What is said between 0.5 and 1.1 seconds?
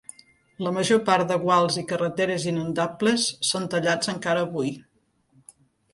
La major